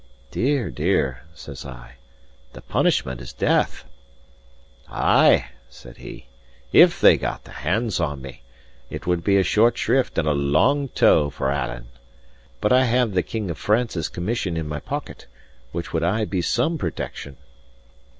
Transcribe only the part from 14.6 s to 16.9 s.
my pocket, which would aye be some